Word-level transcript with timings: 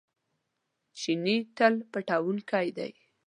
چیني 0.99 1.37
تل 1.57 1.73
پلټونکی 1.91 2.67
دی. 2.77 2.91